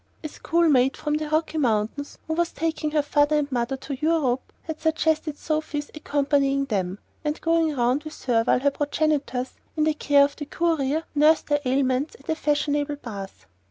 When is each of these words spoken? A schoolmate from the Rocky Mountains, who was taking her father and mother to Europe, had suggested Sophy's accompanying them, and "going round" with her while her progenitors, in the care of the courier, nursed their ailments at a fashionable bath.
A 0.23 0.27
schoolmate 0.29 0.97
from 0.97 1.13
the 1.13 1.29
Rocky 1.29 1.59
Mountains, 1.59 2.17
who 2.25 2.33
was 2.33 2.51
taking 2.51 2.89
her 2.89 3.03
father 3.03 3.35
and 3.37 3.51
mother 3.51 3.77
to 3.77 3.99
Europe, 4.01 4.51
had 4.63 4.81
suggested 4.81 5.37
Sophy's 5.37 5.91
accompanying 5.93 6.65
them, 6.65 6.97
and 7.23 7.39
"going 7.39 7.75
round" 7.75 8.03
with 8.03 8.23
her 8.25 8.43
while 8.43 8.61
her 8.61 8.71
progenitors, 8.71 9.53
in 9.77 9.83
the 9.83 9.93
care 9.93 10.23
of 10.25 10.35
the 10.37 10.45
courier, 10.45 11.03
nursed 11.13 11.49
their 11.49 11.61
ailments 11.65 12.15
at 12.19 12.27
a 12.29 12.35
fashionable 12.35 12.95
bath. 12.95 13.45